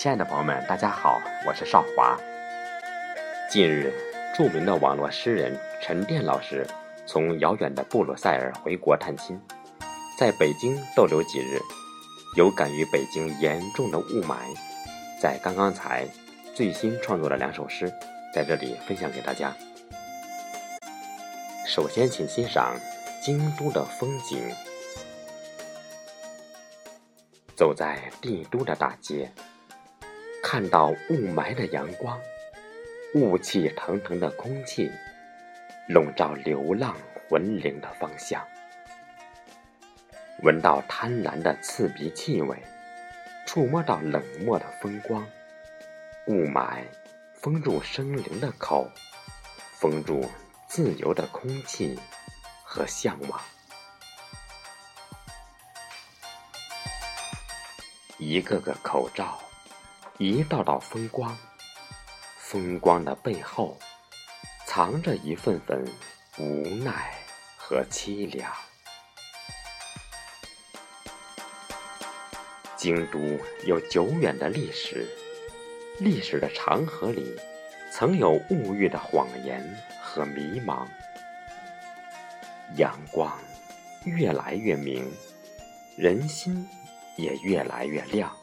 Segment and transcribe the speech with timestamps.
[0.00, 2.16] 亲爱的朋友们，大家好，我是少华。
[3.50, 3.92] 近日，
[4.34, 6.66] 著名的网络诗人陈甸老师
[7.04, 9.38] 从遥远的布鲁塞尔回国探亲，
[10.18, 11.60] 在北京逗留几日，
[12.34, 14.36] 有感于北京严重的雾霾，
[15.20, 16.08] 在刚刚才
[16.54, 17.92] 最新创作了两首诗，
[18.32, 19.54] 在这里分享给大家。
[21.66, 22.74] 首先，请欣赏
[23.22, 24.38] 京都的风景。
[27.54, 29.30] 走在帝都的大街，
[30.52, 32.20] 看到雾霾的阳光，
[33.14, 34.90] 雾气腾腾的空气，
[35.86, 36.96] 笼罩流浪
[37.28, 38.44] 魂灵的方向。
[40.42, 42.60] 闻到贪婪的刺鼻气味，
[43.46, 45.24] 触摸到冷漠的风光，
[46.26, 46.82] 雾霾
[47.32, 48.90] 封住生灵的口，
[49.78, 50.28] 封住
[50.66, 51.96] 自由的空气
[52.64, 53.40] 和向往。
[58.18, 59.38] 一个个口罩，
[60.22, 61.34] 一道道风光，
[62.36, 63.78] 风光的背后，
[64.66, 65.82] 藏着一份份
[66.38, 66.44] 无
[66.84, 67.14] 奈
[67.56, 68.52] 和凄凉。
[72.76, 73.18] 京都
[73.64, 75.08] 有久远的历史，
[76.00, 77.34] 历史的长河里，
[77.90, 80.86] 曾有物欲的谎言和迷茫。
[82.76, 83.32] 阳光
[84.04, 85.10] 越来越明，
[85.96, 86.68] 人心。
[87.16, 88.34] 也越来越亮。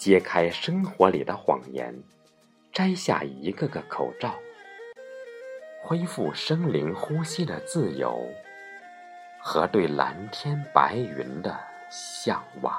[0.00, 1.94] 揭开生活里的谎言，
[2.72, 4.34] 摘下一个个口罩，
[5.82, 8.26] 恢复生灵呼吸的自由
[9.42, 11.54] 和对蓝天白云的
[11.90, 12.74] 向往。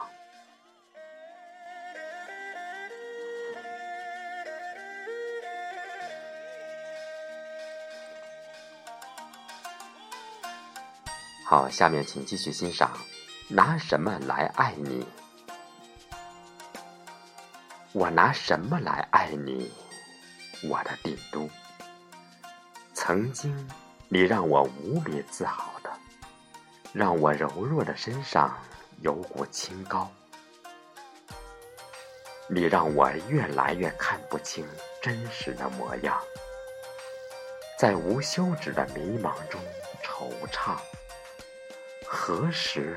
[11.45, 12.91] 好，下面请继续欣赏。
[13.47, 15.05] 拿什么来爱你？
[17.93, 19.69] 我拿什么来爱你，
[20.63, 21.49] 我的帝都？
[22.93, 23.69] 曾经，
[24.07, 25.91] 你让我无比自豪的，
[26.93, 28.57] 让我柔弱的身上
[29.01, 30.09] 有股清高。
[32.47, 34.65] 你让我越来越看不清
[35.01, 36.17] 真实的模样，
[37.77, 39.59] 在无休止的迷茫中
[40.01, 40.77] 惆怅。
[42.07, 42.95] 何时？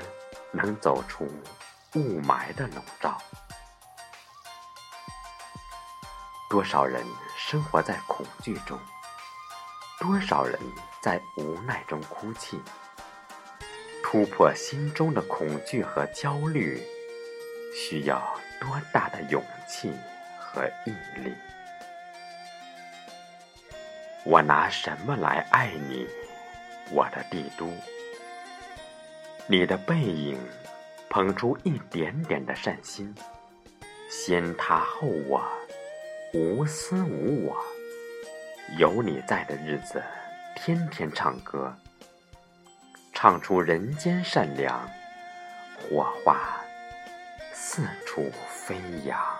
[0.51, 1.25] 能走出
[1.95, 3.21] 雾霾的笼罩，
[6.55, 7.05] 多少人
[7.35, 8.79] 生活在恐惧中，
[9.99, 10.57] 多少人
[11.01, 12.57] 在无奈中哭泣。
[14.01, 16.81] 突破心中的恐惧和焦虑，
[17.73, 19.91] 需要多大的勇气
[20.39, 21.33] 和毅力？
[24.23, 26.07] 我拿什么来爱你，
[26.89, 27.69] 我的帝都？
[29.45, 30.39] 你的背影，
[31.09, 33.13] 捧出一点点的善心，
[34.09, 35.45] 先他后我，
[36.35, 37.55] 无私无我。
[38.77, 40.03] 有你在的日子，
[40.53, 41.73] 天天唱歌，
[43.13, 44.85] 唱出人间善良，
[45.79, 46.37] 火花
[47.53, 48.75] 四处飞
[49.05, 49.34] 扬。